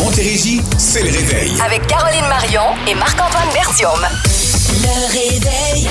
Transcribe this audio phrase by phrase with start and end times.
[0.00, 1.52] Montérégie, c'est le réveil.
[1.64, 4.00] Avec Caroline Marion et Marc-Antoine Bertium.
[4.82, 5.88] Le réveil.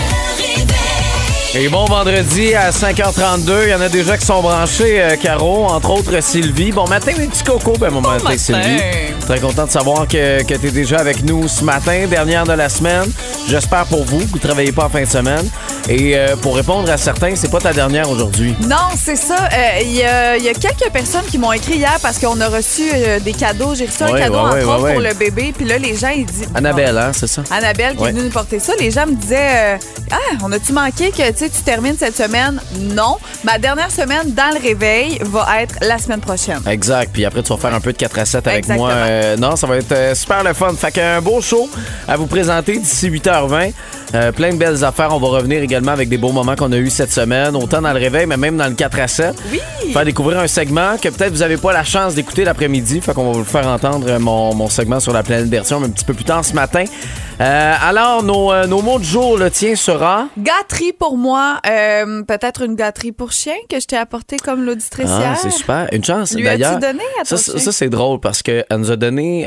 [1.55, 5.65] Et bon vendredi à 5h32, il y en a déjà qui sont branchés, euh, Caro,
[5.65, 6.71] entre autres Sylvie.
[6.71, 8.37] Bon matin, mes petits cocos, ben bon, matin, matin.
[8.37, 8.79] Sylvie.
[9.25, 12.53] Très content de savoir que, que tu es déjà avec nous ce matin, dernière de
[12.53, 13.11] la semaine.
[13.47, 15.49] J'espère pour vous que vous ne travaillez pas en fin de semaine.
[15.87, 18.55] Et euh, pour répondre à certains, c'est pas ta dernière aujourd'hui.
[18.61, 19.49] Non, c'est ça.
[19.51, 22.39] Euh, Il y, a, il y a quelques personnes qui m'ont écrit hier parce qu'on
[22.41, 22.83] a reçu
[23.23, 23.73] des cadeaux.
[23.73, 25.51] J'ai reçu un cadeau ouais, entre autres pour le bébé.
[25.57, 26.47] Puis là, les gens, ils disent.
[26.53, 27.41] Annabelle, hein, c'est ça?
[27.49, 28.73] Annabelle qui est venue nous porter ça.
[28.79, 29.79] Les gens me disaient
[30.11, 32.59] Ah, on a-tu manqué que tu sais, tu termines cette semaine?
[32.77, 33.15] Non.
[33.45, 36.59] Ma dernière semaine dans le réveil va être la semaine prochaine.
[36.67, 37.11] Exact.
[37.13, 38.87] Puis après, tu vas faire un peu de 4 à 7 avec Exactement.
[38.87, 38.95] moi.
[38.95, 40.73] Euh, non, ça va être euh, super le fun.
[40.73, 41.69] Fait qu'un beau show
[42.07, 43.71] à vous présenter d'ici 8h20.
[44.15, 45.13] Euh, plein de belles affaires.
[45.13, 47.93] On va revenir également avec des beaux moments qu'on a eus cette semaine, autant dans
[47.93, 49.35] le réveil, mais même dans le 4 à 7.
[49.51, 49.61] Oui.
[49.93, 52.99] Faire découvrir un segment que peut-être vous n'avez pas la chance d'écouter l'après-midi.
[52.99, 56.05] Fait qu'on va vous faire entendre, mon, mon segment sur la planète version, un petit
[56.05, 56.83] peu plus tard ce matin.
[57.41, 60.27] Euh, alors, nos, euh, nos mots de jour, le tien sera?
[60.37, 61.59] Gâterie pour moi.
[61.69, 65.87] euh, Peut-être une gâterie pour chien que je t'ai apporté comme l'auditrice Ah, c'est super.
[65.93, 66.79] Une chance, d'ailleurs.
[66.79, 69.45] donné à ton ça, ça, c'est drôle parce qu'elle nous a donné,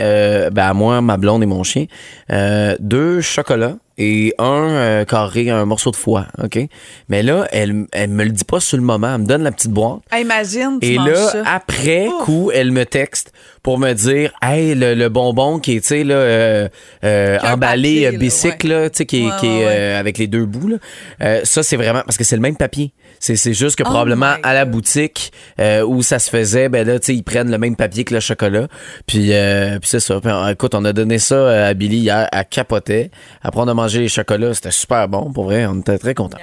[0.52, 1.84] ben, à moi, ma blonde et mon chien,
[2.80, 6.58] deux chocolats et un euh, carré, un morceau de foie, OK?
[7.08, 9.14] Mais là, elle, elle me le dit pas sur le moment.
[9.14, 10.00] Elle me donne la petite boîte.
[10.10, 11.42] Ah, imagine, tu Et manges là, ça.
[11.46, 13.32] après coup, elle me texte
[13.62, 16.68] pour me dire Hey, le, le bonbon qui est, tu sais, là, euh,
[17.04, 19.66] euh, emballé, papier, euh, là, bicycle, là, tu sais, qui est, Ouais, qui est, ouais,
[19.68, 20.76] euh, avec les deux bouts, là.
[21.22, 22.92] Euh, ça, c'est vraiment parce que c'est le même papier.
[23.22, 26.84] C'est, c'est juste que Oh probablement à la boutique euh, où ça se faisait, ben
[26.84, 28.66] là, tu sais, ils prennent le même papier que le chocolat.
[29.06, 30.20] Puis, euh, puis c'est ça.
[30.20, 33.12] Puis, euh, écoute, on a donné ça à Billy hier, à capoter.
[33.40, 34.54] Après, on a mangé les chocolats.
[34.54, 35.66] C'était super bon, pour vrai.
[35.66, 36.38] On était très contents.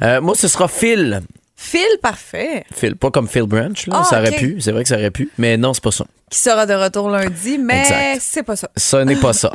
[0.00, 1.22] Euh, moi, ce sera Phil.
[1.56, 2.62] Phil, parfait.
[2.72, 3.96] Phil, pas comme Phil Branch, là.
[4.02, 4.60] Ah, ça aurait pu.
[4.60, 5.28] C'est vrai que ça aurait pu.
[5.38, 6.04] Mais non, c'est pas ça.
[6.30, 8.18] Qui sera de retour lundi, mais Exact.
[8.20, 8.68] c'est pas ça.
[8.76, 9.50] Ce n'est pas ça.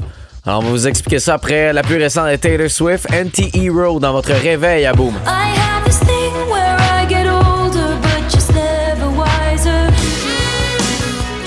[0.45, 4.11] Alors, on va vous expliquer ça après la plus récente de Taylor Swift, Anti-Hero, dans
[4.11, 5.13] votre réveil à Boom.
[5.25, 6.20] I have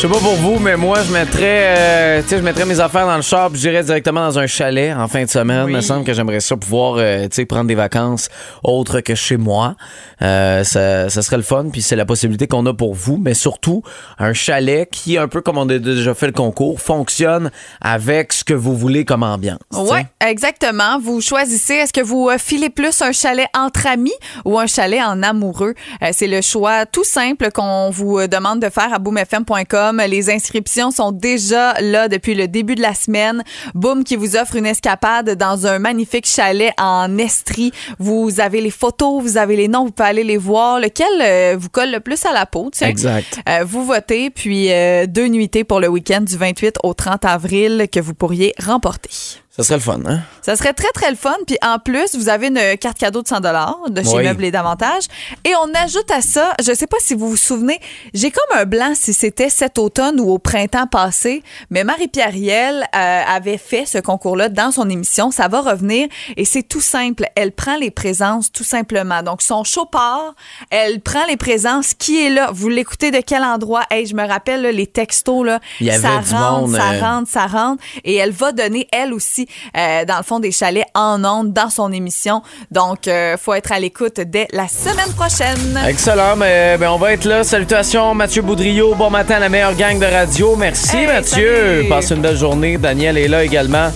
[0.07, 3.23] sais pas pour vous, mais moi, je mettrais, euh, je mettrais mes affaires dans le
[3.23, 5.65] char, puis j'irais directement dans un chalet en fin de semaine.
[5.67, 8.29] Il me semble que j'aimerais ça pouvoir, euh, prendre des vacances
[8.63, 9.77] autres que chez moi.
[10.21, 13.33] Euh, ça, ça serait le fun, puis c'est la possibilité qu'on a pour vous, mais
[13.33, 13.83] surtout
[14.19, 17.51] un chalet qui, un peu comme on a déjà fait le concours, fonctionne
[17.81, 19.61] avec ce que vous voulez comme ambiance.
[19.73, 20.99] Oui, exactement.
[21.01, 24.13] Vous choisissez, est-ce que vous filez plus un chalet entre amis
[24.45, 25.73] ou un chalet en amoureux?
[26.13, 29.94] C'est le choix tout simple qu'on vous demande de faire à boomfm.com.
[30.09, 33.43] Les inscriptions sont déjà là depuis le début de la semaine.
[33.75, 37.73] Boom qui vous offre une escapade dans un magnifique chalet en Estrie.
[37.99, 40.81] Vous avez les photos, vous avez les noms, vous pouvez aller les voir.
[40.81, 42.71] Lequel euh, vous colle le plus à la peau?
[42.73, 42.89] tiens?
[42.89, 43.41] Exact.
[43.49, 47.87] Euh, vous votez, puis euh, deux nuitées pour le week-end du 28 au 30 avril
[47.91, 49.44] que vous pourriez remporter.
[49.57, 50.21] Ça serait le fun, hein?
[50.43, 51.37] Ça serait très, très le fun.
[51.47, 54.25] Puis en plus, vous avez une carte cadeau de 100 de chez Oui.
[54.25, 55.05] Meubles et Davantage.
[55.45, 57.79] Et on ajoute à ça, je sais pas si vous vous souvenez,
[58.15, 62.85] j'ai comme un blanc si c'était cet automne ou au printemps passé, mais Marie-Pierre Riel
[62.97, 65.31] euh, avait fait ce concours-là dans son émission.
[65.31, 67.25] Ça va revenir et c'est tout simple.
[67.37, 69.23] Elle prend les présences tout simplement.
[69.23, 70.35] Donc, son show part,
[70.71, 71.95] elle prend les présences.
[71.95, 72.51] Qui est là?
[72.53, 73.85] Vous l'écoutez de quel endroit?
[73.91, 75.61] Hey, je me rappelle là, les textos, là.
[75.81, 77.83] Il y avait ça du rentre, monde, ça euh, rentre, ça rentre.
[78.03, 79.44] Et elle va donner, elle aussi,
[79.77, 82.43] euh, dans le fond, des chalets en ondes dans son émission.
[82.71, 85.81] Donc, euh, faut être à l'écoute dès la semaine prochaine.
[85.89, 87.45] Excellent, mais ben, on va être là.
[87.45, 88.95] Salutations, Mathieu Boudriot.
[88.95, 90.57] Bon matin, la meilleure gang de radio.
[90.57, 91.77] Merci, Hey, Mathieu.
[91.79, 91.89] salut.
[91.89, 92.77] Passez une belle journée.
[92.79, 93.91] Daniel est là également.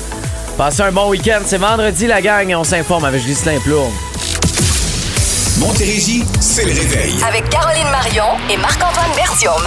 [0.57, 1.41] Passez un bon week-end.
[1.47, 3.93] C'est vendredi, la gang, et on s'informe avec Ghislain Plourde.
[5.59, 7.15] Montérégie, c'est le réveil.
[7.27, 9.63] Avec Caroline Marion et Marc-Antoine Bertium.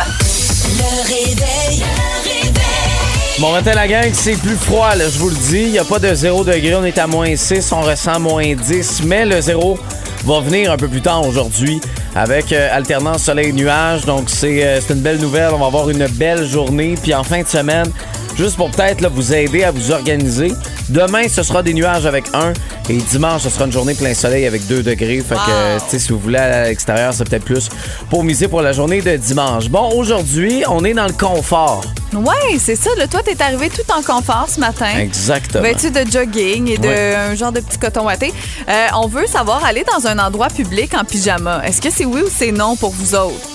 [0.78, 1.80] Le réveil.
[1.80, 2.91] Le réveil.
[3.40, 5.64] Bon matin, la gang, c'est plus froid, je vous le dis.
[5.64, 6.76] Il n'y a pas de 0 degré.
[6.76, 7.72] On est à moins 6.
[7.72, 9.04] On ressent moins 10.
[9.06, 9.80] Mais le zéro
[10.26, 11.82] va venir un peu plus tard aujourd'hui
[12.14, 14.06] avec euh, alternance soleil-nuage.
[14.06, 15.52] Donc, c'est euh, c'est une belle nouvelle.
[15.54, 16.96] On va avoir une belle journée.
[17.02, 17.90] Puis en fin de semaine,
[18.38, 20.52] juste pour peut-être vous aider à vous organiser,
[20.90, 22.54] demain, ce sera des nuages avec 1.
[22.90, 25.22] Et dimanche, ce sera une journée plein soleil avec 2 degrés.
[25.22, 27.70] Fait que, tu sais, si vous voulez aller à l'extérieur, c'est peut-être plus
[28.10, 29.70] pour miser pour la journée de dimanche.
[29.70, 31.84] Bon, aujourd'hui, on est dans le confort.
[32.14, 32.90] Ouais, c'est ça.
[32.98, 34.98] Là, toi, t'es arrivé tout en confort ce matin.
[35.00, 35.64] Exactement.
[35.64, 38.34] Vêtu de jogging et de un genre de petit coton watté.
[38.68, 41.62] Euh, on veut savoir aller dans un endroit public en pyjama.
[41.66, 43.51] Est-ce que c'est oui ou c'est non pour vous autres?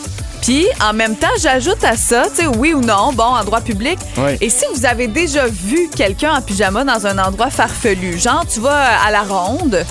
[0.46, 3.98] Puis, en même temps, j'ajoute à ça, tu sais, oui ou non, bon, endroit public.
[4.16, 4.36] Oui.
[4.40, 8.60] Et si vous avez déjà vu quelqu'un en pyjama dans un endroit farfelu, genre, tu
[8.60, 9.84] vas à la ronde,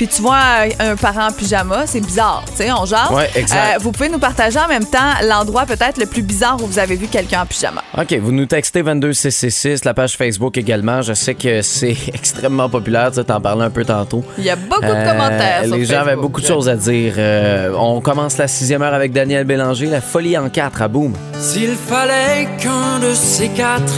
[0.00, 0.38] puis tu vois
[0.78, 3.10] un, un parent en pyjama, c'est bizarre, tu sais, on jase.
[3.10, 3.74] Ouais, exact.
[3.76, 6.78] Euh, vous pouvez nous partager en même temps l'endroit peut-être le plus bizarre où vous
[6.78, 7.84] avez vu quelqu'un en pyjama.
[7.98, 11.02] OK, vous nous textez 22666, la page Facebook également.
[11.02, 14.24] Je sais que c'est extrêmement populaire, tu t'en parlais un peu tantôt.
[14.38, 16.76] Il y a beaucoup de Euh, commentaires sur Les gens avaient beaucoup de choses à
[16.76, 17.12] dire.
[17.18, 21.12] Euh, on commence la sixième heure avec Daniel Bélanger, la folie en quatre à Boom.
[21.38, 23.92] S'il fallait qu'un de ces quatre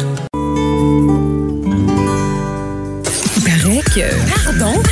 [3.37, 4.43] Il paraît que.
[4.59, 4.83] Pardon?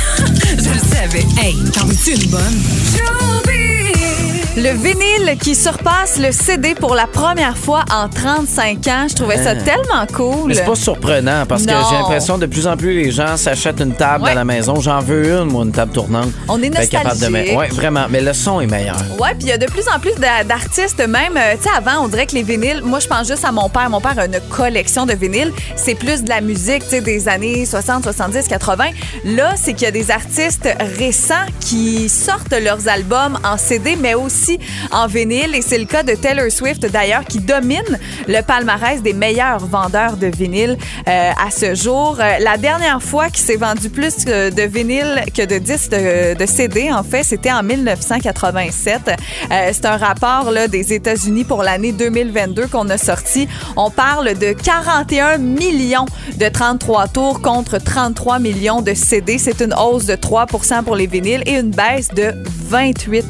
[1.11, 1.25] Savais.
[1.37, 3.80] Hey, t'en veux-tu une bonne?
[4.57, 9.41] Le vinyle qui surpasse le CD pour la première fois en 35 ans, je trouvais
[9.41, 10.49] ça tellement cool.
[10.49, 11.77] Mais c'est pas surprenant parce que Non.
[11.89, 14.31] j'ai l'impression de plus en plus les gens s'achètent une table Ouais.
[14.31, 14.75] à la maison.
[14.81, 16.31] J'en veux une, moi, une table tournante.
[16.49, 17.47] On est Fait capable de nostalgique.
[17.47, 18.05] mettre- Ouais, vraiment.
[18.09, 18.97] Mais le son est meilleur.
[19.19, 21.75] Ouais, puis il y a de plus en plus d'a- d'artistes, même, euh, tu sais,
[21.75, 23.89] avant, on dirait que les vinyles, moi, je pense juste à mon père.
[23.89, 25.53] Mon père a une collection de vinyles.
[25.77, 28.89] C'est plus de la musique, tu sais, des années 60, 70, 80.
[29.23, 30.67] Là, c'est qu'il y a des artistes
[30.99, 34.40] récents qui sortent leurs albums en CD, mais aussi
[34.91, 35.55] en vinyle.
[35.55, 40.17] Et c'est le cas de Taylor Swift, d'ailleurs, qui domine le palmarès des meilleurs vendeurs
[40.17, 40.77] de vinyle
[41.07, 42.17] euh, à ce jour.
[42.19, 46.45] Euh, la dernière fois qu'il s'est vendu plus euh, de vinyle que de disques de,
[46.45, 49.01] CD, en fait, c'était en 1987.
[49.51, 53.47] Euh, c'est un rapport là, des États-Unis pour l'année 2022 qu'on a sorti.
[53.75, 56.05] On parle de 41 millions
[56.37, 59.37] de 33 tours contre 33 millions de CD.
[59.37, 62.33] C'est une hausse de 3% pour les vinyles et une baisse de
[62.69, 63.25] 28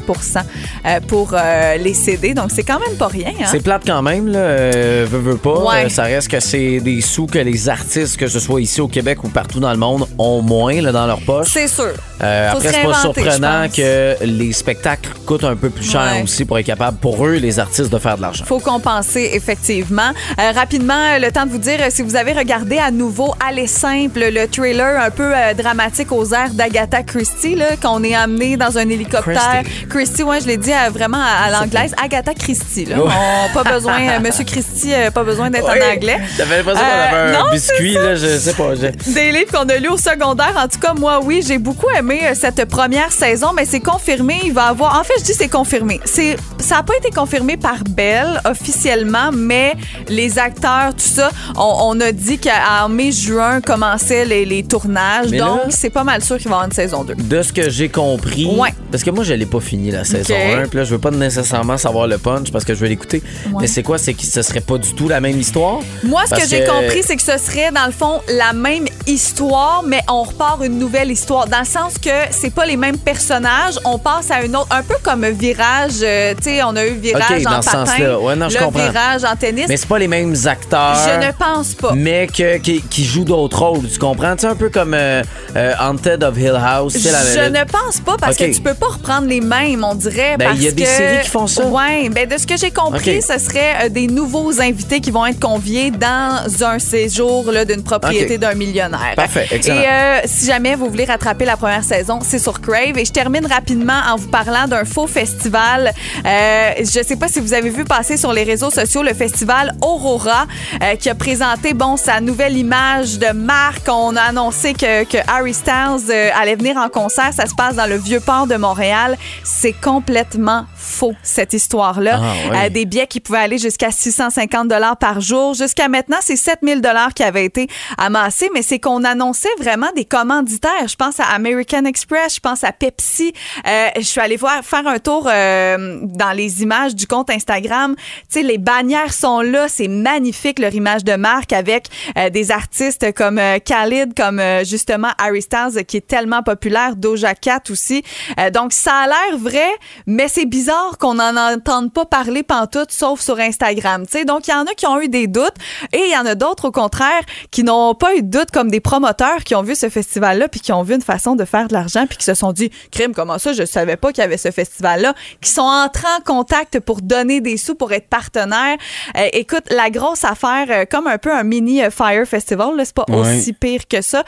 [0.86, 2.34] euh, pour euh, les CD.
[2.34, 3.30] Donc, c'est quand même pas rien.
[3.40, 3.46] Hein?
[3.50, 4.40] C'est plate quand même, là.
[4.40, 5.60] Euh, veux, veux pas.
[5.60, 5.86] Ouais.
[5.86, 8.88] Euh, ça reste que c'est des sous que les artistes, que ce soit ici au
[8.88, 11.48] Québec ou partout dans le monde, ont moins là, dans leur poche.
[11.52, 11.92] C'est sûr.
[12.22, 16.24] Euh, après, c'est pas surprenant que les spectacles coûtent un peu plus cher Ouais.
[16.24, 18.46] aussi pour être capable, pour eux, les artistes, de faire de l'argent.
[18.46, 20.12] faut compenser, effectivement.
[20.38, 24.48] Rapidement, le temps de vous dire, si vous avez regardé à nouveau Aller simple, le
[24.48, 29.64] trailer un peu dramatique aux airs d'Agatha Christie, là, qu'on est amené dans un hélicoptère.
[29.90, 31.94] Christie, ouais, je l'ai dit euh, vraiment à, à l'anglaise.
[32.02, 32.98] Agatha Christie, là.
[32.98, 33.12] Ouais.
[33.50, 35.80] On, pas besoin, euh, Monsieur Christie, euh, pas besoin d'être Oui.
[35.82, 36.20] en anglais.
[36.38, 38.76] J'avais l'impression qu'on Euh, avait un non, biscuit, là, je sais pas.
[38.76, 40.54] je- Des livres qu'on a lus au secondaire.
[40.58, 44.38] En tout cas, moi, oui, j'ai beaucoup aimé cette première saison, mais c'est confirmé.
[44.44, 45.00] Il va avoir.
[45.00, 46.00] En fait, je dis c'est confirmé.
[46.06, 49.74] C'est ça n'a pas été confirmé par Belle officiellement, mais
[50.08, 55.28] les acteurs, tout ça, on, on a dit qu'en mai-juin commençaient les, les tournages.
[55.30, 57.16] Mais donc, là- c'est pas mal sûr qu'il va y avoir une saison 2.
[57.16, 58.74] De ce que j'ai compris, Ouais.
[58.92, 60.64] parce que moi, je l'ai pas fini la saison Ok.
[60.66, 63.22] 1, puis là, je veux pas nécessairement savoir le punch parce que je veux l'écouter.
[63.60, 63.98] Mais c'est quoi?
[63.98, 65.80] C'est que ce serait pas du tout la même histoire?
[66.04, 69.84] Moi, ce que j'ai compris, c'est que ce serait, dans le fond, la même histoire,
[69.86, 71.48] mais on repart une nouvelle histoire.
[71.48, 74.68] Dans le sens que c'est pas les mêmes personnages, on passe à une autre.
[74.72, 77.70] Un peu comme Virage, euh, tu sais, on a eu Virage Ok, dans en ce
[77.72, 78.20] patin, sens-là.
[78.20, 78.80] Ouais, non, je le comprends.
[78.90, 79.66] Virage en tennis.
[79.68, 80.96] Mais c'est pas les mêmes acteurs.
[81.08, 81.94] Je ne pense pas.
[81.96, 84.36] Mais que, qui, qui jouent d'autres rôles, tu comprends?
[84.38, 85.22] Sais, un peu comme euh,
[85.56, 86.96] euh, Haunted of Hill House.
[86.98, 87.10] Je
[87.40, 90.36] la- ne pense pas parce que tu peux pas reprendre les mêmes, on dirait.
[90.38, 91.66] Ben, il y a des que- séries qui font ça.
[91.66, 95.26] Ouais, ben de ce que j'ai compris, ce serait euh, des nouveaux invités qui vont
[95.26, 99.14] être conviés dans un séjour là, d'une propriété d'un millionnaire.
[99.16, 99.82] Parfait, excellent.
[99.82, 102.98] Et euh, si jamais vous voulez rattraper la première saison, c'est sur Crave.
[102.98, 105.92] Et je termine rapidement en vous parlant d'un faux festival.
[106.26, 106.41] Euh,
[106.80, 110.46] je sais pas si vous avez vu passer sur les réseaux sociaux le festival Aurora
[110.82, 113.88] euh, qui a présenté bon sa nouvelle image de marque.
[113.88, 117.34] On a annoncé que, que Harry Styles euh, allait venir en concert.
[117.34, 119.18] Ça se passe dans le vieux port de Montréal.
[119.44, 122.20] C'est complètement faux cette histoire-là.
[122.22, 122.66] Ah, ouais.
[122.66, 125.54] Euh, des billets qui pouvaient aller jusqu'à 650 dollars par jour.
[125.54, 127.68] Jusqu'à maintenant, c'est 7000 dollars qui avaient été
[127.98, 130.88] amassés, mais c'est qu'on annonçait vraiment des commanditaires.
[130.88, 133.34] Je pense à American Express, je pense à Pepsi.
[133.68, 137.96] Euh, je suis allée voir faire un tour euh, dans les images du compte Instagram.
[137.96, 142.52] Tu sais, les bannières sont là, c'est magnifique leur image de marque avec euh, des
[142.52, 147.64] artistes comme euh, Khalid, comme euh, justement Harry Styles qui est tellement populaire, Doja Cat
[147.70, 148.04] aussi.
[148.40, 149.70] Euh, donc ça a l'air vrai,
[150.08, 154.06] mais c'est bizarre qu'on n'en entende pas parler pantoute, sauf sur Instagram.
[154.06, 155.56] Tu sais, donc il y en a qui ont eu des doutes
[155.94, 158.70] et il y en a d'autres au contraire qui n'ont pas eu de doutes, comme
[158.72, 161.68] des promoteurs qui ont vu ce festival-là puis qui ont vu une façon de faire
[161.68, 164.26] de l'argent puis qui se sont dit, crime, comment ça, je savais pas qu'il y
[164.26, 168.78] avait ce festival-là, qui sont entrés en contact pour donner des sous pour être partenaires.
[169.18, 172.94] Euh, écoute, la grosse affaire, euh, comme un peu un mini euh, Fire Festival, c'est
[172.94, 173.18] pas Ouais.
[173.38, 174.24] aussi pire que ça,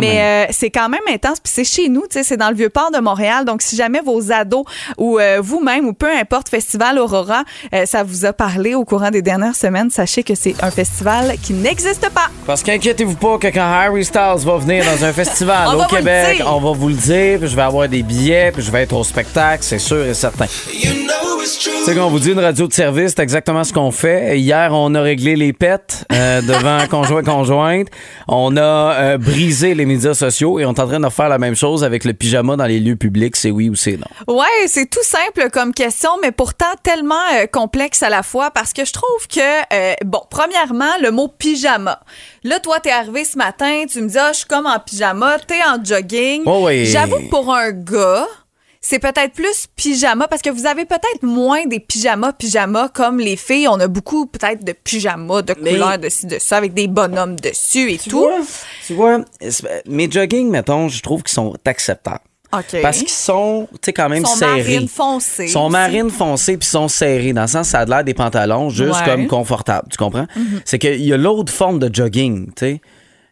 [0.00, 1.40] Mais euh, c'est quand même intense.
[1.40, 3.44] Puis c'est chez nous, c'est dans le vieux port de Montréal.
[3.44, 4.64] Donc si jamais vos ados
[4.96, 9.22] ou vous-même ou peu importe Festival Aurora, euh, ça vous a parlé au courant des
[9.22, 12.28] dernières semaines, sachez que c'est un festival qui n'existe pas.
[12.46, 16.60] Parce qu'inquiétez-vous pas que quand Harry Styles va venir dans un festival au Québec, on
[16.60, 19.04] va vous le dire, puis je vais avoir des billets, puis je vais être au
[19.04, 20.46] spectacle, c'est sûr et certain.
[21.84, 24.38] C'est qu'on vous dit une radio de service, c'est exactement ce qu'on fait.
[24.38, 27.88] Hier, on a réglé les pets euh, devant conjoint conjointe.
[28.26, 28.60] On a
[28.94, 31.84] euh, brisé les médias sociaux et on est en train de refaire la même chose
[31.84, 34.34] avec le pyjama dans les lieux publics, c'est oui ou c'est non.
[34.34, 38.72] Ouais, c'est tout simple comme question, mais pourtant tellement euh, complexe à la fois parce
[38.72, 39.40] que je trouve que,
[39.72, 42.00] euh, bon, premièrement, le mot pyjama.
[42.42, 45.38] Là, toi, t'es arrivé ce matin, tu me dis, ah, je suis comme en pyjama,
[45.38, 46.42] t'es en jogging.
[46.46, 46.84] Oh oui.
[46.86, 48.26] J'avoue que pour un gars,
[48.80, 53.36] c'est peut-être plus pyjama parce que vous avez peut-être moins des pyjamas pyjamas comme les
[53.36, 53.68] filles.
[53.68, 56.88] On a beaucoup peut-être de pyjamas de Mais- couleurs de ci, de ça avec des
[56.88, 58.18] bonhommes dessus et Tu tout.
[58.20, 58.40] vois,
[58.86, 59.18] tu vois,
[59.86, 62.20] mes jogging, mettons, je trouve qu'ils sont acceptables.
[62.50, 64.62] Parce qu'ils sont, tu sais, quand même Ils sont serrés.
[64.62, 67.32] marines foncées Ils sont marines foncées puis sont serrés.
[67.32, 69.04] Dans le sens, ça a l'air des pantalons, juste Ouais.
[69.04, 69.88] comme confortables.
[69.90, 70.26] Tu comprends?
[70.34, 70.60] Mhm.
[70.64, 72.80] C'est qu'il y a l'autre forme de jogging, tu sais.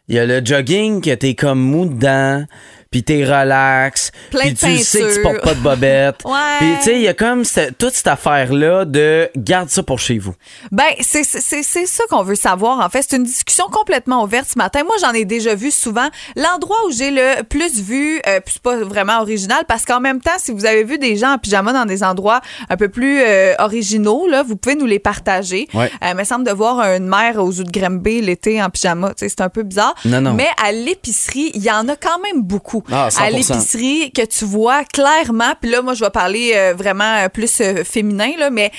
[0.09, 2.45] Il y a le jogging que t'es comme mou dedans,
[2.91, 6.15] puis t'es relax, puis tu sais que tu portes pas de bobette.
[6.25, 6.33] Ouais.
[6.59, 9.99] Puis tu sais, il y a comme cette- toute cette affaire-là de garde ça pour
[9.99, 10.33] chez vous.
[10.71, 13.05] Ben, c'est ça qu'on veut savoir, en fait.
[13.07, 14.83] C'est une discussion complètement ouverte ce matin.
[14.83, 16.07] Moi, j'en ai déjà vu souvent.
[16.35, 20.21] L'endroit où j'ai le plus vu, euh, puis c'est pas vraiment original, parce qu'en même
[20.21, 23.21] temps, si vous avez vu des gens en pyjama dans des endroits un peu plus
[23.21, 25.67] euh, originaux, là, vous pouvez nous les partager.
[25.73, 25.91] Ouais.
[26.03, 29.13] Euh, il me semble de voir une mère aux zoo de Granby l'été en pyjama.
[29.17, 29.95] C'est un peu bizarre.
[30.05, 30.33] Non, non.
[30.33, 32.76] Mais à l'épicerie, il y en a quand même beaucoup.
[32.91, 33.21] Ah, 100%.
[33.21, 35.53] à l'épicerie, que tu vois clairement.
[35.61, 38.69] Puis là, moi, je vais parler euh, vraiment euh, plus euh, féminin, là, mais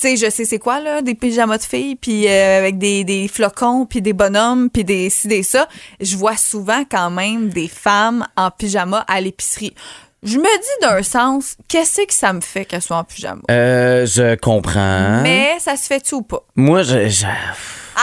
[0.00, 3.02] tu sais, je sais c'est quoi, là, des pyjamas de filles, puis euh, avec des,
[3.04, 5.66] des flocons, puis des bonhommes, puis des ci, des ça.
[6.00, 9.74] Je vois souvent quand même des femmes en pyjama à l'épicerie.
[10.22, 13.40] Je me dis d'un sens, qu'est-ce que ça me fait qu'elles soient en pyjama?
[13.50, 15.20] Euh, je comprends.
[15.22, 16.42] Mais ça se fait-tu ou pas?
[16.56, 17.08] Moi, je...
[17.08, 17.24] je-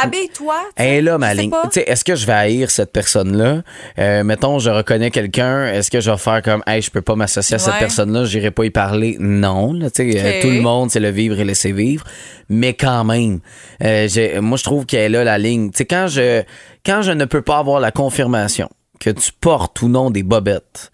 [0.04, 0.56] Habille-toi.
[0.76, 1.50] Elle est là, ma ligne.
[1.50, 1.64] pas.
[1.64, 3.62] Tu sais, est-ce que je vais haïr cette personne-là?
[4.00, 5.66] Euh, mettons, je reconnais quelqu'un.
[5.68, 7.80] Est-ce que je vais faire comme, hey, je peux pas m'associer à cette Ouais.
[7.80, 9.18] personne-là, j'irai pas y parler?
[9.20, 12.04] Non, là, tu sais, euh, tout le monde, c'est le vivre et laisser vivre.
[12.50, 13.40] Mais quand même,
[13.84, 15.72] euh, j'ai- moi, je trouve qu'elle est là, la ligne.
[15.72, 16.44] Tu sais, quand je,
[16.86, 20.92] quand je ne peux pas avoir la confirmation que tu portes ou non des bobettes,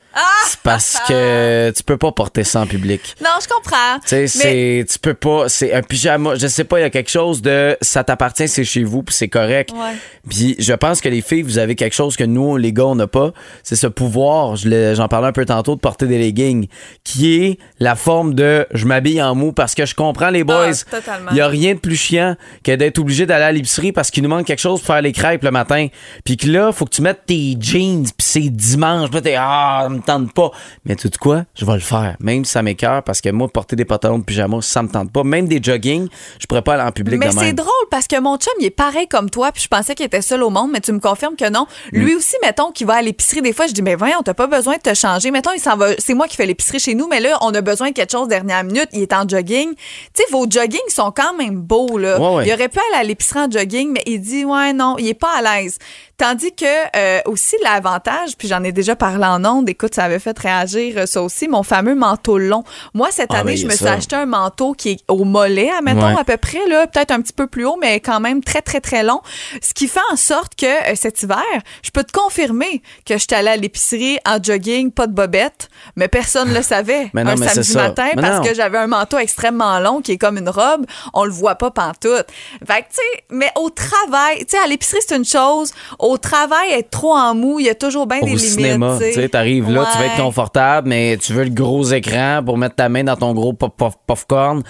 [0.48, 3.15] c'est parce que tu peux pas porter ça en public.
[3.24, 4.00] Non, je comprends.
[4.06, 6.89] Tu sais, Mais- tu peux pas, c'est un pyjama, je sais pas, il y a
[6.89, 9.72] quelque chose de, ça t'appartient, c'est chez vous, puis c'est correct.
[9.72, 9.96] Ouais.
[10.30, 12.96] Puis je pense que les filles, vous avez quelque chose que nous, les gars, on
[12.96, 13.32] n'a pas,
[13.63, 16.68] c'est ce pouvoir, j'en parlais un peu tantôt, de porter des leggings,
[17.03, 20.72] qui est la forme de, je m'habille en mou parce que je comprends les boys.
[20.72, 21.32] Ah, totalement.
[21.32, 24.24] Il y a rien de plus chiant que d'être obligé d'aller à l'épicerie parce qu'il
[24.24, 25.88] nous manque quelque chose pour faire les crêpes le matin.
[26.25, 29.88] Puis que là, faut que tu mettes tes jeans, puis c'est dimanche, puis t'es, ah,
[30.01, 30.51] me tente pas.
[30.86, 31.43] Mais tu sais quoi?
[31.55, 32.15] Je vais le faire.
[32.20, 35.12] Même si ça m'écœure, parce que moi, porter des pantalons de pyjama, ça me tente
[35.12, 35.24] pas.
[35.24, 36.08] Même des jogging,
[36.39, 38.70] je pourrais pas aller en public Mais c'est drôle parce que mon chum, il est
[38.70, 41.36] pareil comme toi, puis je pensais qu'il était seul au monde, mais tu me confirmes
[41.36, 41.67] que non.
[41.91, 42.00] Mm.
[42.00, 44.48] Lui aussi, mettons qu'il va à l'épicerie, des fois, je dis, mais voyons, t'as pas
[44.48, 45.31] besoin de te changer.
[45.31, 47.62] Mettons, il s'en va, c'est moi qui fais l'épicerie chez nous, mais là, on a
[47.62, 49.74] besoin de quelque chose dernière minute, il est en jogging.
[49.75, 49.81] Tu
[50.15, 52.20] sais, vos joggings sont quand même beaux, là.
[52.20, 52.48] Ouais, ouais.
[52.48, 55.13] Il aurait pu aller à l'épicerie en jogging, mais il dit, ouais, non, il est
[55.13, 55.77] pas à l'aise.
[56.21, 60.19] Tandis que, euh, aussi, l'avantage, puis j'en ai déjà parlé en ondes, écoute, ça avait
[60.19, 62.63] fait réagir euh, ça aussi, mon fameux manteau long.
[62.93, 65.71] Moi, cette Ah, année, je me a suis acheté un manteau qui est au mollet,
[65.75, 66.19] admettons, Ouais.
[66.19, 68.81] à peu près, là, peut-être un petit peu plus haut, mais quand même très, très,
[68.81, 69.19] très long.
[69.63, 71.41] Ce qui fait en sorte que euh, cet hiver,
[71.81, 75.69] je peux te confirmer que je suis allée à l'épicerie en jogging, pas de bobette,
[75.95, 77.09] mais personne ne le savait.
[77.15, 78.43] Mais non, un mais samedi matin, Mais parce non.
[78.43, 80.85] que j'avais un manteau extrêmement long qui est comme une robe,
[81.15, 82.27] on le voit pas pantoute.
[82.67, 85.71] Fait que, tu sais, mais au travail, tu sais, à l'épicerie, c'est une chose.
[85.97, 88.41] Au travail, être trop en mou, il y a toujours bien des Au limites.
[88.44, 92.41] cinéma, tu sais, t'arrives là, tu veux être confortable, mais tu veux le gros écran
[92.46, 94.63] pour mettre ta main dans ton gros pop- pop- popcorn.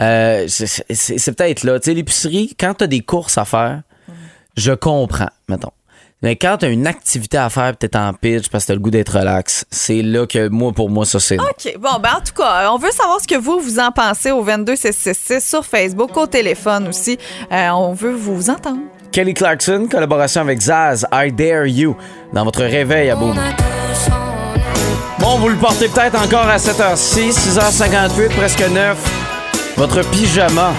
[0.00, 1.78] Euh, c'est- peut-être là.
[1.80, 3.82] Tu sais, l'épicerie, quand t'as des courses à faire,
[4.56, 5.70] je comprends, mettons.
[6.20, 8.90] Mais quand t'as une activité à faire, t'es en pitch parce que t'as le goût
[8.90, 11.38] d'être relax, c'est là que moi, pour moi, ça c'est.
[11.38, 11.74] OK.
[11.78, 14.42] Bon, ben en tout cas, on veut savoir ce que vous, vous en pensez au
[14.42, 17.16] 22666 sur Facebook, au téléphone aussi.
[17.52, 18.80] Euh, on veut vous entendre.
[19.12, 21.96] Kelly Clarkson, collaboration avec Zaz, I Dare You,
[22.32, 23.34] dans votre réveil à Boom.
[25.18, 28.96] Bon, vous le portez peut-être encore à 7h06, 6h58, presque 9.
[29.76, 30.72] Votre pyjama.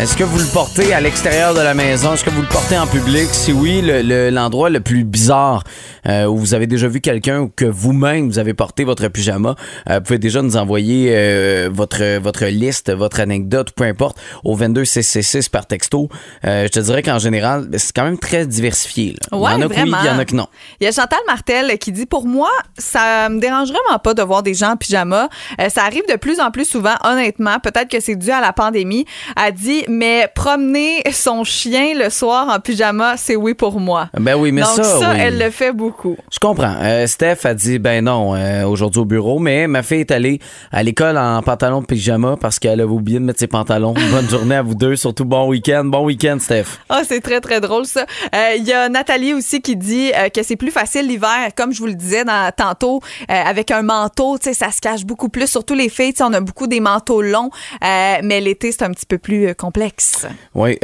[0.00, 2.14] Est-ce que vous le portez à l'extérieur de la maison?
[2.14, 3.28] Est-ce que vous le portez en public?
[3.30, 5.62] Si oui, le- le- l'endroit le, plus bizarre
[6.06, 9.56] euh, où vous avez déjà vu quelqu'un ou que vous-même vous avez porté votre pyjama,
[9.90, 14.54] euh, vous pouvez déjà nous envoyer euh, votre, votre liste, votre anecdote, peu importe, au
[14.56, 16.08] 22666 par texto.
[16.44, 19.14] Euh, je te dirais qu'en général, c'est quand même très diversifié.
[19.14, 19.28] là.
[19.32, 19.98] il y en a vraiment.
[20.02, 20.46] il y en a que non.
[20.80, 24.22] Il y a Chantal Martel qui dit Pour moi, ça me dérange vraiment pas de
[24.22, 25.28] voir des gens en pyjama.
[25.68, 27.58] Ça arrive de plus en plus souvent, honnêtement.
[27.58, 29.04] Peut-être que c'est dû à la pandémie.
[29.36, 34.10] Elle dit dit mais promener son chien le soir en pyjama, c'est oui pour moi.
[34.14, 35.16] Ben oui, mais Donc ça, ça, oui.
[35.18, 35.93] elle le fait beaucoup.
[36.30, 36.74] Je comprends.
[36.82, 40.38] Euh, Steph a dit ben non euh, aujourd'hui au bureau, mais ma fille est allée
[40.72, 43.94] à l'école en pantalon de pyjama parce qu'elle avait oublié de mettre ses pantalons.
[44.10, 45.84] Bonne journée à vous deux, surtout bon week-end.
[45.84, 46.64] Bon week-end, Steph.
[46.88, 48.06] Ah, c'est très, très drôle, ça.
[48.34, 51.78] Euh, Il y a Nathalie aussi qui dit que c'est plus facile l'hiver, comme je
[51.78, 55.46] vous le disais dans, tantôt, avec un manteau, tu sais, ça se cache beaucoup plus.
[55.46, 57.50] Surtout les filles, on a beaucoup des manteaux longs,
[57.82, 60.26] mais l'été, c'est un petit peu plus complexe.
[60.54, 60.78] Oui.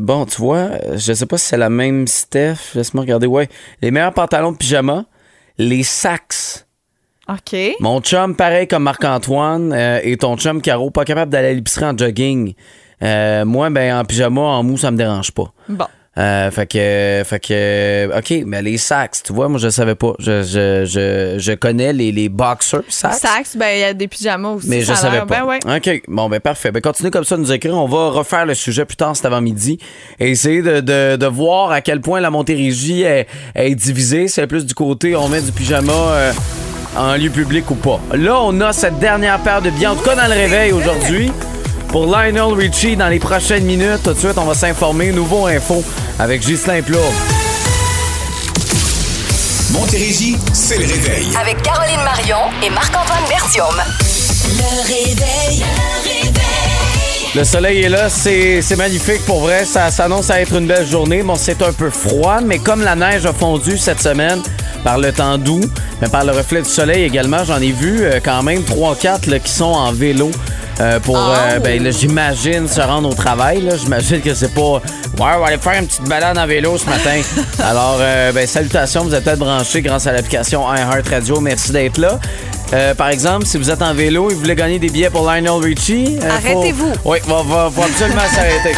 [0.00, 2.74] Bon, tu vois, je sais pas si c'est la même Steph.
[2.74, 3.26] Laisse-moi regarder.
[3.26, 3.48] Ouais.
[3.88, 5.06] Les meilleurs pantalons de pyjama,
[5.56, 6.66] les sacs.
[7.26, 7.56] OK.
[7.80, 11.86] Mon chum, pareil comme Marc-Antoine, euh, et ton chum Caro, pas capable d'aller à l'épicerie
[11.86, 12.52] en jogging.
[13.02, 15.54] Euh, moi, ben en pyjama, en mou, ça me dérange pas.
[15.70, 15.86] Bon.
[16.18, 20.14] Euh, fait que, fait que, ok, mais les sacs, tu vois, moi je savais pas.
[20.18, 23.14] Je, je, je, je connais les, les boxers sacs.
[23.14, 24.68] Sax, ben, il y a des pyjamas aussi.
[24.68, 25.42] Mais je savais l'air- pas.
[25.42, 25.76] Ben, ouais.
[25.76, 26.02] OK.
[26.08, 26.72] Bon, ben parfait.
[26.72, 27.76] Ben continuez comme ça à nous écrire.
[27.76, 29.78] On va refaire le sujet plus tard cet avant-midi
[30.18, 34.26] et essayer de, de, de voir à quel point la Montérégie est, est divisée.
[34.26, 36.32] C'est plus du côté on met du pyjama euh,
[36.96, 38.00] en lieu public ou pas.
[38.14, 41.30] Là, on a cette dernière paire de billets, en tout cas dans le réveil aujourd'hui.
[41.88, 45.10] Pour Lionel Richie, dans les prochaines minutes, tout de suite, on va s'informer.
[45.10, 45.82] Nouveau info
[46.18, 47.14] avec Ghislain Plourde.
[49.72, 51.28] Montérégie, c'est le réveil.
[51.40, 53.74] Avec Caroline Marion et Marc-Antoine Bertium.
[54.58, 55.60] Le réveil.
[55.60, 56.17] Le réveil.
[57.34, 59.64] Le soleil est là, c'est magnifique pour vrai.
[59.64, 61.22] Ça s'annonce à être une belle journée.
[61.22, 64.40] Bon, c'est un peu froid, mais comme la neige a fondu cette semaine
[64.82, 65.60] par le temps doux,
[66.00, 69.52] mais par le reflet du soleil également, j'en ai vu euh, quand même 3-4 qui
[69.52, 70.30] sont en vélo.
[70.80, 73.60] euh, pour, euh, ben, là, j'imagine, se rendre au travail.
[73.62, 73.76] là.
[73.76, 74.80] J'imagine que c'est pas.
[75.18, 77.20] Ouais, on va aller faire une petite balade en vélo ce matin.
[77.62, 81.40] Alors, euh, ben, salutations, vous êtes peut-être branchés grâce à l'application iHeartRadio.
[81.40, 82.18] Merci d'être là.
[82.74, 85.22] Euh, par exemple, si vous êtes en vélo et vous voulez gagner des billets pour
[85.24, 86.92] Lionel Richie, euh, faut- Arrêtez-vous.
[87.06, 88.74] oui, va, va, va absolument s'arrêter.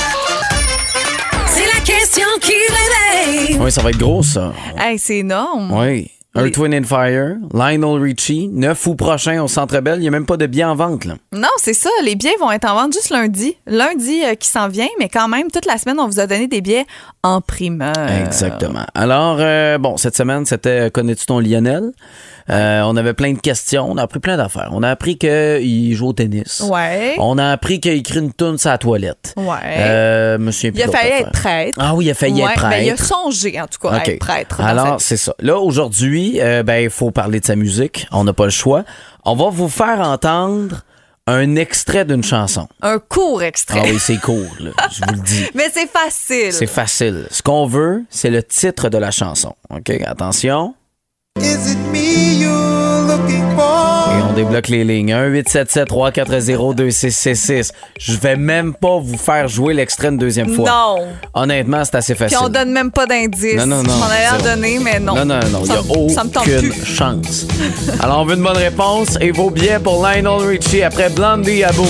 [1.48, 3.58] C'est la question qui réveille.
[3.60, 4.52] Oui, ça va être gros, ça.
[4.78, 5.72] Hey, c'est énorme.
[5.72, 6.10] Oui.
[6.36, 9.96] Earth, Wind and Fire, Lionel Richie, 9 août prochain au Centre Bell.
[9.96, 11.14] Il n'y a même pas de billets en vente, là.
[11.34, 11.90] Non, c'est ça.
[12.04, 13.56] Les billets vont être en vente juste lundi.
[13.66, 16.46] Lundi euh, qui s'en vient, mais quand même, toute la semaine, on vous a donné
[16.46, 16.86] des billets
[17.24, 17.92] en primeur.
[18.24, 18.86] Exactement.
[18.94, 21.90] Alors, euh, bon, cette semaine, c'était Connais-tu ton Lionel?
[22.50, 23.86] Euh, on avait plein de questions.
[23.90, 24.70] On a appris plein d'affaires.
[24.72, 26.60] On a appris qu'il joue au tennis.
[26.68, 27.14] Ouais.
[27.18, 29.34] On a appris qu'il écrit une toune sur la toilette.
[29.36, 29.56] Ouais.
[29.78, 31.78] Euh, me il a failli être prêtre.
[31.80, 32.70] Ah oui, il a failli Ouais, être prêtre.
[32.70, 34.60] ben, il a songé, en tout cas, à être prêtre.
[34.60, 35.34] Alors, c'est ça.
[35.38, 38.06] Là, aujourd'hui, euh, ben, il faut parler de sa musique.
[38.10, 38.84] On n'a pas le choix.
[39.24, 40.82] On va vous faire entendre
[41.26, 42.66] un extrait d'une chanson.
[42.82, 43.80] Un court extrait.
[43.84, 44.70] Ah oui, c'est court, là.
[44.90, 45.44] Je vous le dis.
[45.54, 46.52] Mais c'est facile.
[46.52, 47.26] C'est facile.
[47.30, 49.54] Ce qu'on veut, c'est le titre de la chanson.
[49.70, 50.74] OK, attention.
[53.60, 55.12] Et on débloque les lignes.
[55.12, 57.72] 1-877-340-2666.
[57.98, 60.68] Je vais même pas vous faire jouer l'extrait une deuxième fois.
[60.70, 61.06] Non.
[61.34, 62.38] Honnêtement, c'est assez Puis facile.
[62.42, 63.56] on donne même pas d'indices.
[63.56, 64.02] Non, non, non.
[64.02, 64.54] Allais en Zéro.
[64.56, 65.14] donner, mais non.
[65.14, 67.46] Non, non, non, il n'y a aucune chance.
[68.00, 71.72] Alors, on veut une bonne réponse et vos billets pour Lionel Richie après Blondie à
[71.72, 71.84] bout.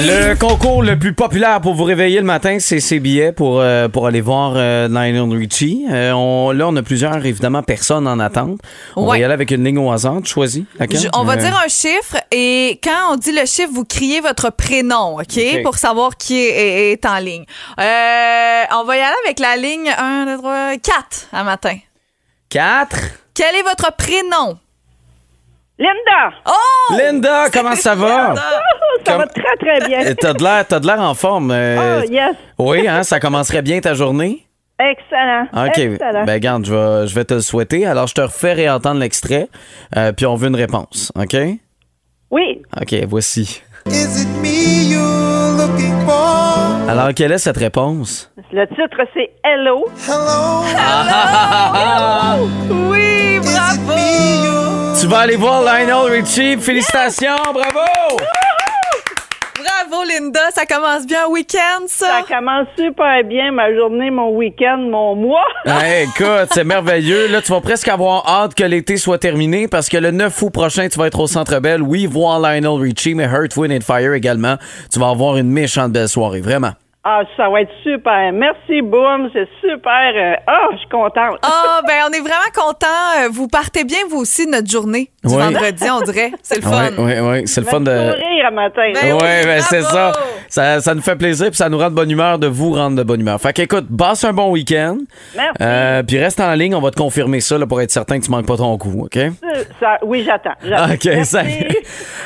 [0.00, 3.88] Le concours le plus populaire pour vous réveiller le matin, c'est ces billets pour, euh,
[3.88, 5.86] pour aller voir euh, Lionel Richie.
[5.90, 8.60] Euh, on- là, on a plusieurs, évidemment, personnes en attente.
[8.94, 10.18] On va y aller avec une ligne au hasard.
[10.22, 11.00] Tu choisis laquelle?
[11.00, 14.20] Je- on va Euh, dire un chiffre et quand on dit le chiffre, vous criez
[14.20, 15.36] votre prénom, OK?
[15.36, 15.62] OK.
[15.64, 17.44] Pour savoir qui est, est- est en ligne.
[17.80, 21.76] Euh, on va y aller avec la ligne 1, 2, 3, 4 à matin.
[22.48, 22.98] Quatre?
[23.34, 24.58] Quel est votre prénom?
[25.78, 26.34] Linda!
[26.46, 26.94] Oh!
[26.96, 28.34] Linda, comment ça va?
[28.34, 28.42] Ça
[29.04, 30.00] Comme- va très, très bien.
[30.06, 31.50] Euh, T'as de l'air, t'as de l'air en forme.
[31.52, 32.34] euh, Oh, yes.
[32.58, 34.44] Oui, hein, ça commencerait bien ta journée?
[34.80, 35.46] Excellent.
[35.66, 35.78] OK.
[35.78, 36.24] Excellent.
[36.24, 37.86] Ben, garde, je vais, je vais te le souhaiter.
[37.86, 39.48] Alors, je te refais réentendre l'extrait,
[39.96, 41.12] euh, puis on veut une réponse.
[41.16, 41.36] OK?
[42.30, 42.62] Oui.
[42.80, 43.62] OK, voici.
[46.88, 48.30] Alors, quelle est cette réponse?
[48.52, 49.84] Le titre, c'est Hello.
[52.70, 54.98] Oui, bravo!
[54.98, 56.56] Tu vas aller voir Lionel Richie.
[56.56, 58.18] Félicitations, bravo!
[59.88, 60.40] Bravo, Linda.
[60.54, 62.22] Ça commence bien un week-end, ça?
[62.28, 65.44] Ça commence super bien, ma journée, mon week-end, mon mois.
[65.66, 67.28] Hey, écoute, c'est merveilleux.
[67.28, 70.50] Là, tu vas presque avoir hâte que l'été soit terminé parce que le 9 août
[70.50, 71.82] prochain, tu vas être au Centre Bell.
[71.82, 74.56] Oui, voir Lionel Richie, mais Hurt, Wind and Fire également.
[74.92, 76.72] Tu vas avoir une méchante belle soirée, vraiment.
[77.10, 78.32] Ah, ça va être super.
[78.34, 79.30] Merci, Boom.
[79.32, 80.12] C'est super.
[80.14, 81.38] euh, Ah, je suis contente.
[81.42, 83.30] Ah, ben, on est vraiment contents.
[83.32, 85.40] Vous partez bien, vous aussi, de notre journée du Oui.
[85.42, 86.32] vendredi, on dirait.
[86.42, 86.90] C'est le fun.
[86.98, 87.42] Oui, oui, oui.
[87.46, 87.86] C'est le fun de.
[87.90, 88.92] Sourire à matin.
[88.92, 90.12] Ben Ouais, oui, ben c'est ça.
[90.50, 92.96] Ça, ça nous fait plaisir puis ça nous rend de bonne humeur de vous rendre
[92.96, 93.40] de bonne humeur.
[93.40, 94.98] Fait qu'écoute, passe un bon week-end.
[95.36, 95.52] Merci.
[95.62, 98.24] Euh, puis reste en ligne, on va te confirmer ça là, pour être certain que
[98.24, 99.16] tu manques pas ton coup, OK?
[99.16, 99.30] Euh,
[99.80, 100.52] ça- oui, j'attends.
[100.92, 101.24] OK, Merci.
[101.24, 101.42] ça.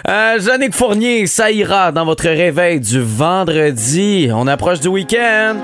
[0.08, 4.30] Euh, Jannick Fournier, ça ira dans votre réveil du vendredi.
[4.32, 5.56] On approche du week-end.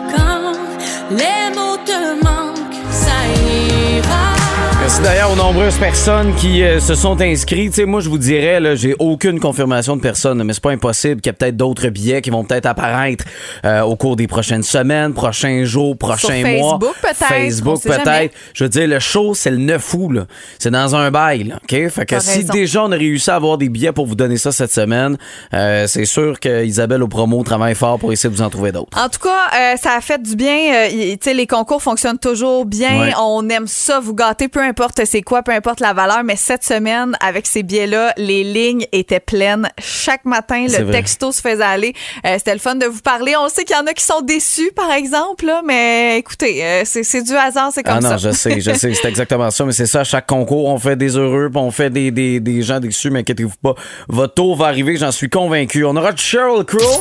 [4.88, 7.78] Merci d'ailleurs aux nombreuses personnes qui euh, se sont inscrites.
[7.80, 11.28] Moi, je vous dirais, là, j'ai aucune confirmation de personne, mais c'est pas impossible qu'il
[11.28, 13.26] y ait peut-être d'autres billets qui vont peut-être apparaître
[13.66, 16.78] euh, au cours des prochaines semaines, prochains jours, prochains mois.
[16.80, 17.16] Facebook, peut-être.
[17.18, 18.34] Facebook, peut-être.
[18.54, 20.22] Je veux dire, le show, c'est le 9 août, là.
[20.58, 21.68] C'est dans un bail, là, OK?
[21.90, 22.52] Fait que T'as si raison.
[22.54, 25.18] déjà on a réussi à avoir des billets pour vous donner ça cette semaine,
[25.52, 28.72] euh, c'est sûr que Isabelle au promo travaille fort pour essayer de vous en trouver
[28.72, 28.98] d'autres.
[28.98, 30.86] En tout cas, ça a fait du bien.
[30.88, 32.98] Y- les concours fonctionnent toujours bien.
[33.00, 33.12] Ouais.
[33.20, 36.22] On aime ça, vous gâter, peu importe c'est quoi, peu importe la valeur.
[36.24, 39.68] Mais cette semaine, avec ces billets-là, les lignes étaient pleines.
[39.78, 40.92] Chaque matin, le vrai.
[40.92, 41.94] texto se faisait aller.
[42.26, 43.34] Euh, C'était le fun de vous parler.
[43.38, 46.82] On sait qu'il y en a qui sont déçus, par exemple, là, mais écoutez, euh,
[46.84, 48.16] c'est c'est du hasard, c'est comme ah non, ça.
[48.18, 50.96] je sais, je sais, c'est exactement ça, mais c'est ça, à chaque concours, on fait
[50.96, 53.74] des heureux, puis on fait des, des, des gens déçus, mais inquiétez-vous pas,
[54.08, 55.84] votre tour va arriver, j'en suis convaincu.
[55.84, 57.00] On aura Cheryl Crow.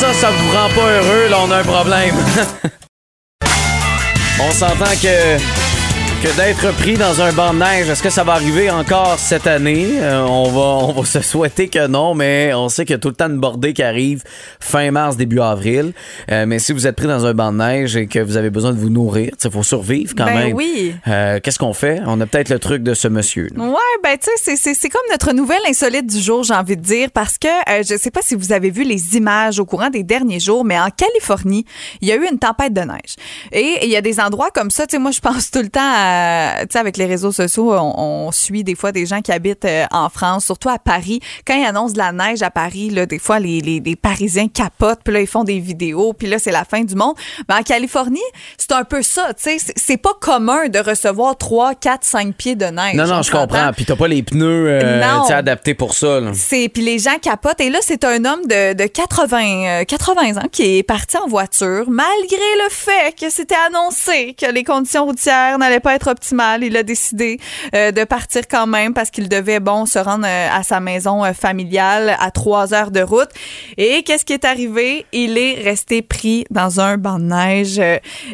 [0.00, 2.14] Ça, ça vous rend pas heureux, là, on a un problème.
[4.40, 5.65] on s'entend que,
[6.22, 9.46] que d'être pris dans un banc de neige, est-ce que ça va arriver encore cette
[9.46, 9.86] année?
[10.00, 12.98] Euh, on, va, on va se souhaiter que non, mais on sait qu'il y a
[12.98, 14.22] tout le temps une bordée qui arrive
[14.58, 15.92] fin mars, début avril.
[16.30, 18.48] Euh, mais si vous êtes pris dans un banc de neige et que vous avez
[18.48, 20.54] besoin de vous nourrir, il faut survivre quand Ben même.
[20.54, 20.94] oui.
[21.06, 22.00] Euh, Qu'est-ce qu'on fait?
[22.06, 23.48] On a peut-être le truc de ce monsieur.
[23.54, 23.64] là.
[23.64, 27.08] Ouais, ben tu sais, c'est- comme notre nouvelle insolite du jour, j'ai envie de dire,
[27.12, 30.40] parce que je sais pas si vous avez vu les images au courant des derniers
[30.40, 31.66] jours, mais en Californie,
[32.00, 33.16] il y a eu une tempête de neige.
[33.52, 35.68] Et il y a des endroits comme ça, tu sais, moi je pense tout le
[35.68, 36.05] temps à,
[36.62, 39.64] tu sais, avec les réseaux sociaux, on, on suit des fois des gens qui habitent
[39.64, 41.20] euh, en France, surtout à Paris.
[41.46, 44.48] Quand ils annoncent de la neige à Paris, là, des fois les, les, les Parisiens
[44.48, 47.14] capotent, puis là ils font des vidéos, puis là c'est la fin du monde.
[47.48, 48.20] Ben, en Californie,
[48.58, 52.54] c'est un peu ça, tu sais, c'est- pas commun de recevoir 3, 4, 5 pieds
[52.54, 52.94] de neige.
[52.96, 53.70] Non, non, on je comprends.
[53.74, 56.20] Puis t'as pas les pneus euh, adaptés pour ça.
[56.34, 60.36] C'est puis les gens capotent et là c'est un homme de, de 80 euh, 80
[60.36, 65.06] ans qui est parti en voiture malgré le fait que c'était annoncé que les conditions
[65.06, 66.62] routières n'allaient pas être optimales.
[66.64, 67.38] Il a décidé
[67.74, 71.24] euh, de partir quand même parce qu'il devait bon se rendre euh, à sa maison
[71.24, 73.30] euh, familiale à trois heures de route.
[73.76, 75.06] Et qu'est-ce qui est arrivé?
[75.12, 77.80] Il est resté pris dans un banc de neige.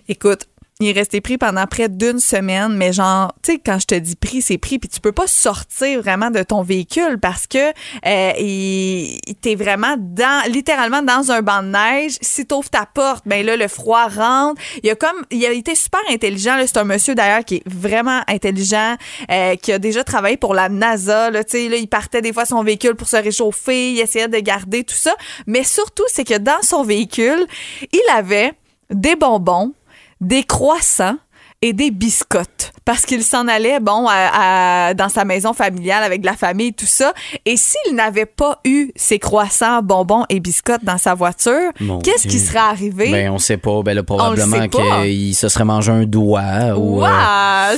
[0.08, 0.51] Écoute.
[0.82, 3.94] Il est resté pris pendant près d'une semaine, mais genre, tu sais, quand je te
[3.94, 7.68] dis pris, c'est pris, puis tu peux pas sortir vraiment de ton véhicule parce que
[8.04, 12.14] euh, il, t'es vraiment dans, littéralement dans un banc de neige.
[12.20, 14.60] Si t'ouvres ta porte, ben là, le froid rentre.
[14.82, 16.56] Il a comme, il a été super intelligent.
[16.66, 18.96] C'est un monsieur d'ailleurs qui est vraiment intelligent,
[19.30, 21.30] euh, qui a déjà travaillé pour la NASA.
[21.30, 24.26] Là, tu sais, là, il partait des fois son véhicule pour se réchauffer, il essayait
[24.26, 25.14] de garder tout ça.
[25.46, 27.46] Mais surtout, c'est que dans son véhicule,
[27.92, 28.54] il avait
[28.92, 29.72] des bonbons,
[30.22, 31.16] des croissants
[31.64, 36.24] et des biscottes parce qu'il s'en allait bon à- à- dans sa maison familiale avec
[36.24, 37.12] la famille tout ça
[37.44, 41.70] et s'il n'avait pas eu ces croissants bonbons et biscottes dans sa voiture
[42.02, 43.12] qu'est-ce qui serait arrivé?
[43.12, 43.80] Ben, on sait pas.
[43.84, 44.56] Ben, là, probablement
[45.04, 47.04] qu'il se serait mangé un doigt ou.
[47.04, 47.76] euh,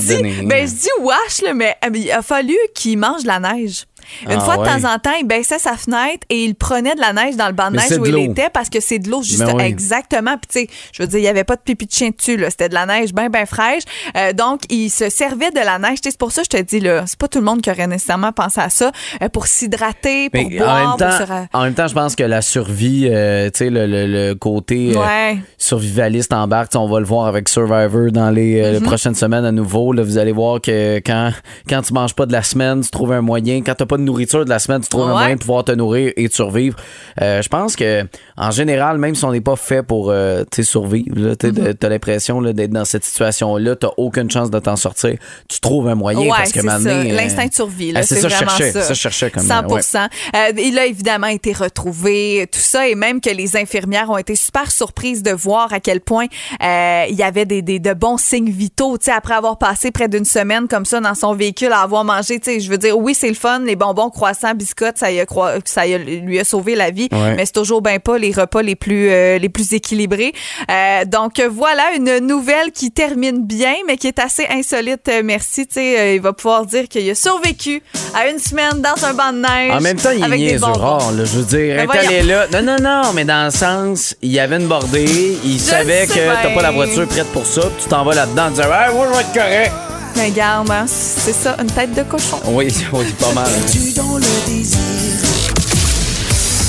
[0.00, 0.42] de nez.
[0.48, 3.84] Ben, je dis wesh, là, mais euh, il a fallu qu'il mange de la neige.
[4.24, 4.68] Une Ah fois de ouais.
[4.68, 7.52] temps en temps, il baissait sa fenêtre et il prenait de la neige dans le
[7.52, 9.54] banc de Mais neige où de il était parce que c'est de l'eau, juste Ben
[9.56, 9.62] oui.
[9.64, 10.36] exactement.
[10.36, 12.36] Puis, tu sais, je veux dire, il n'y avait pas de pipi de chien dessus,
[12.36, 12.50] là.
[12.50, 13.82] C'était de la neige bien, bien fraîche.
[14.16, 15.98] Euh, donc, il se servait de la neige.
[16.02, 17.86] C'est pour ça que je te dis, là, c'est pas tout le monde qui aurait
[17.86, 18.92] nécessairement pensé à ça.
[19.22, 21.94] euh, pour s'hydrater, pour Mais boire, en, même pour temps, se en même temps, je
[21.94, 25.38] pense que la survie, euh, tu sais, le, le- le côté Ouais.
[25.58, 26.72] survivaliste embarque.
[26.74, 28.84] On va le voir avec Survivor dans les, les Mhm.
[28.86, 29.92] prochaines semaines à nouveau.
[29.92, 31.30] Là, vous allez voir que quand,
[31.68, 33.62] quand tu manges pas de la semaine, tu trouves un moyen.
[33.62, 35.72] Quand tu pas de nourriture de la semaine, tu trouves un moyen de pouvoir te
[35.72, 36.76] nourrir et de survivre.
[37.20, 38.02] Euh, je pense que
[38.36, 41.74] en général, même si on n'est pas fait pour euh, survivre, tu Mhm.
[41.82, 45.16] as l'impression d'être dans cette situation-là, tu aucune chance de t'en sortir.
[45.48, 46.96] Tu trouves un moyen Ouais, parce que c'est maintenant, ça.
[46.96, 48.72] euh, L'instinct de survie, là, ah, c'est ça, vraiment cherchais.
[48.72, 48.82] ça.
[48.82, 50.54] Ça, cherchais comme 100 euh, ouais.
[50.58, 54.70] Il a évidemment été retrouvé, tout ça, et même que les infirmières ont été super
[54.70, 56.26] surprises de voir à quel point
[56.60, 60.68] il y avait des, des- de bons signes vitaux, après avoir passé près d'une semaine
[60.68, 63.60] comme ça dans son véhicule, à avoir mangé, je veux dire, oui, c'est le fun,
[63.60, 66.90] les bonbons, croissants, biscottes, ça, y a, croi- ça y a- lui a sauvé la
[66.90, 67.34] vie, Ouais.
[67.34, 70.32] mais c'est toujours bien pas les repas les plus, euh, les plus équilibrés.
[70.70, 75.08] Euh, donc voilà une nouvelle qui termine bien, mais qui est assez insolite.
[75.08, 77.82] Euh, merci, tu sais, il va pouvoir dire qu'il a survécu
[78.14, 79.72] à une semaine dans un banc de neige.
[79.72, 80.78] En même temps, il est avec bonbons.
[80.78, 81.24] rare, là.
[81.24, 82.26] Je veux dire, Ben allé voyons.
[82.52, 82.60] là.
[82.60, 86.12] Non, non, non, mais dans le sens, il y avait une bordée, il savait que
[86.42, 88.92] t'as pas la voiture prête pour ça, puis tu t'en vas là-dedans en disant, ah,
[88.92, 89.72] moi, je vais être correct.
[90.16, 92.40] Mais regarde, hein, c'est ça, une tête de cochon.
[92.46, 93.48] Oui, oui, pas mal.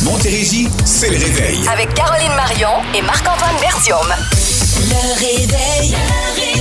[0.03, 1.59] Montérégie, c'est le réveil.
[1.71, 4.07] Avec Caroline Marion et Marc-Antoine Bertium.
[4.89, 5.91] Le réveil.
[5.91, 6.60] Le réveil.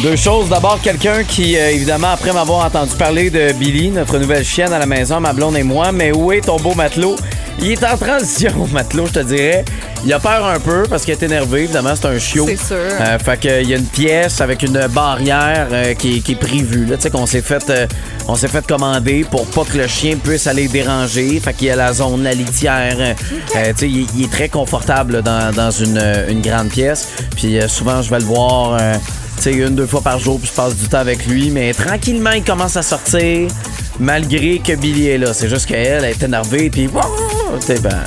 [0.00, 0.48] Deux choses.
[0.48, 4.78] D'abord, quelqu'un qui, euh, évidemment, après m'avoir entendu parler de Billy, notre nouvelle chienne à
[4.78, 7.14] la maison, ma blonde et moi, mais où est ton beau matelot?
[7.60, 9.64] Il est en transition, matelot, je te dirais.
[10.04, 11.64] Il a peur un peu parce qu'il est énervé.
[11.64, 12.46] Évidemment, c'est un chiot.
[12.48, 12.76] C'est sûr.
[13.00, 16.36] Euh, fait qu'il y a une pièce avec une barrière euh, qui, est- qui est
[16.36, 16.86] prévue.
[16.86, 17.86] Là, tu sais qu'on s'est fait, euh,
[18.26, 21.38] on s'est fait commander pour pas que le chien puisse aller déranger.
[21.38, 22.96] Fait qu'il y a la zone, la litière.
[22.98, 23.14] euh,
[23.54, 27.08] tu sais, il, il est très confortable là, dans, dans une, une grande pièce.
[27.36, 28.80] Puis euh, souvent, je vais le voir.
[29.42, 31.50] Sais, une, deux fois par jour, puis je passe du temps avec lui.
[31.50, 33.48] Mais tranquillement, il commence à sortir,
[33.98, 35.34] malgré que Billy est là.
[35.34, 36.88] C'est juste qu'elle elle est énervée, puis...
[37.60, 38.04] Sais, ben,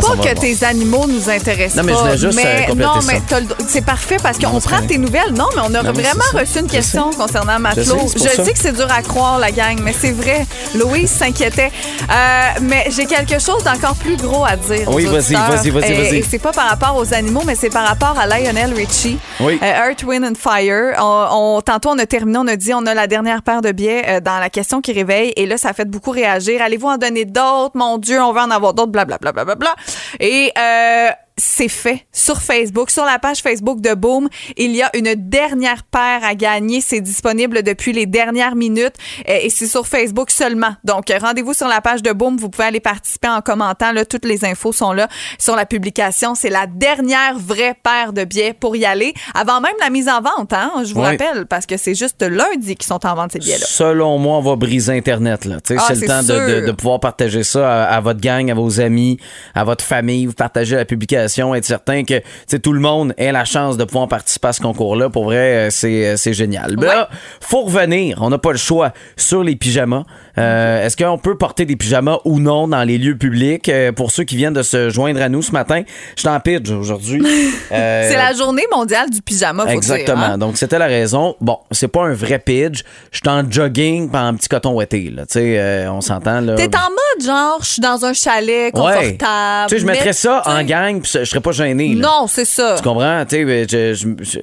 [0.00, 2.02] Pas va que tes animaux nous intéressent Non, mais je pas.
[2.04, 3.12] voulais juste, euh, mais, compléter non, ça.
[3.12, 5.32] mais c'est parfait parce qu'on prend tes nouvelles.
[5.32, 8.08] Non, mais on a Non, vraiment reçu une Je question concernant Je Matelot.
[8.08, 10.46] sais, Je sais que c'est dur à croire, la gang, mais c'est vrai.
[10.74, 11.72] Louise s'inquiétait.
[12.10, 14.88] Euh, mais j'ai quelque chose d'encore plus gros à dire.
[14.88, 16.18] Oui, vas-y, vas-y, vas-y, Et-.
[16.18, 19.18] Et c'est pas par rapport aux animaux, mais c'est par rapport à Lionel Richie.
[19.40, 19.58] Oui.
[19.62, 20.94] Euh, Earth, Wind and Fire.
[20.98, 21.26] On,
[21.56, 24.04] on- tantôt, on a terminé, on a dit on a la dernière paire de billets
[24.08, 25.32] euh, dans la question qui réveille.
[25.36, 26.62] Et là, ça a fait beaucoup réagir.
[26.62, 27.72] Allez-vous en donner d'autres?
[27.74, 29.32] Mon Dieu, on veut en avoir d'autres, blablabla.
[29.32, 29.74] Bla, bla, bla, bla.
[30.18, 34.28] Et euh, c'est fait sur Facebook, sur la page Facebook de Boom.
[34.56, 36.80] Il y a une dernière paire à gagner.
[36.80, 38.94] C'est disponible depuis les dernières minutes
[39.28, 40.74] euh, et c'est sur Facebook seulement.
[40.84, 42.36] Donc, rendez-vous sur la page de Boom.
[42.36, 43.92] Vous pouvez aller participer en commentant.
[43.92, 46.34] Là, toutes les infos sont là sur la publication.
[46.34, 50.20] C'est la dernière vraie paire de billets pour y aller avant même la mise en
[50.20, 50.52] vente.
[50.52, 50.72] Hein?
[50.84, 51.06] Je vous Oui.
[51.06, 53.66] rappelle parce que c'est juste lundi qu'ils sont en vente ces billets-là.
[53.66, 55.44] Selon moi, on va briser Internet.
[55.46, 55.56] Là.
[55.78, 56.46] Ah, c'est le temps de, sûr.
[56.46, 59.18] de- de pouvoir partager ça à, à votre gang, à vos amis,
[59.54, 60.26] à votre famille.
[60.26, 62.20] Vous partagez la publication, être certain que
[62.56, 65.08] tout le monde ait la chance de pouvoir participer à ce concours-là.
[65.10, 66.76] Pour vrai, euh, c'est, euh, c'est génial.
[66.76, 67.08] Ben Là,
[67.40, 68.18] faut revenir.
[68.22, 70.04] On n'a pas le choix sur les pyjamas.
[70.38, 73.68] Euh, Est-ce qu'on peut porter des pyjamas ou non dans les lieux publics?
[73.68, 75.82] Euh, pour ceux qui viennent de se joindre à nous ce matin,
[76.16, 77.22] je t'en pitch aujourd'hui.
[77.72, 80.16] Euh, C'est la journée mondiale du pyjama, faut Exactement.
[80.18, 80.30] dire.
[80.32, 80.38] hein?
[80.38, 81.36] Donc, c'était la raison.
[81.40, 82.82] Bon, c'est pas un vrai pitch.
[83.12, 85.08] Je suis en jogging par un petit coton ouetté.
[85.10, 85.24] Là.
[85.26, 86.40] Tu sais, on s'entend.
[86.40, 86.56] là.
[86.56, 89.68] T'es en mode genre, je suis dans un chalet confortable.
[89.68, 91.94] Tu sais, je mais, mettrais ça en gang, puis je serais pas gêné.
[91.94, 92.74] Non, c'est ça.
[92.76, 93.24] Tu comprends?
[93.26, 93.94] Tu sais,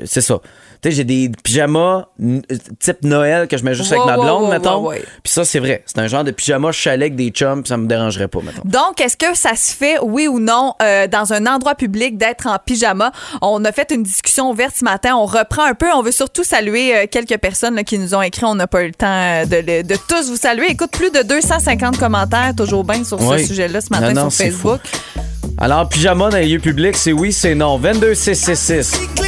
[0.06, 0.40] c'est ça.
[0.82, 2.42] Tu sais, j'ai des pyjamas n-
[2.80, 4.82] type Noël que je mets juste avec ma blonde, ouais, mettons.
[4.88, 5.04] ouais, ouais.
[5.24, 5.84] Puis ça, c'est vrai.
[5.86, 8.62] C'est un genre de pyjama chalet avec des chums, puis ça me dérangerait pas, mettons.
[8.64, 12.46] Donc, est-ce que ça se fait, oui ou non, euh, dans un endroit public d'être
[12.48, 13.12] en pyjama?
[13.42, 15.16] On a fait une discussion ouverte ce matin.
[15.16, 15.88] On reprend un peu.
[15.96, 18.46] On veut surtout saluer euh, quelques personnes là, qui nous ont écrit.
[18.46, 20.68] On n'a pas eu le temps euh, de, tous vous saluer.
[20.70, 23.40] Écoute, plus de 250 commentaires, toujours bien sur Oui.
[23.42, 24.80] ce sujet-là ce matin Non, non, sur Facebook.
[25.60, 27.80] Alors, pyjama dans les lieux publics, c'est oui, c'est non.
[27.80, 29.27] 22666.